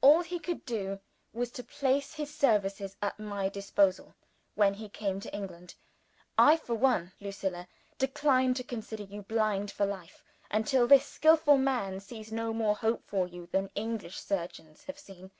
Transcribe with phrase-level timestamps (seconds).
[0.00, 1.00] All he could do
[1.32, 4.14] was to place his services at my disposal,
[4.54, 5.74] when he came to England.
[6.38, 7.66] I for one, Lucilla,
[7.98, 10.22] decline to consider you blind for life,
[10.52, 15.00] until this skillful man sees no more hope for you than the English surgeons have
[15.00, 15.32] seen.